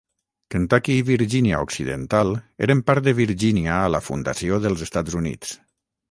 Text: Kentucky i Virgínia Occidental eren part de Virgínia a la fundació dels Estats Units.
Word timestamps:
Kentucky 0.53 0.93
i 0.99 1.03
Virgínia 1.09 1.59
Occidental 1.65 2.31
eren 2.67 2.81
part 2.87 3.05
de 3.09 3.13
Virgínia 3.19 3.75
a 3.83 3.91
la 3.97 4.01
fundació 4.07 4.59
dels 4.65 4.83
Estats 4.87 5.19
Units. 5.21 5.53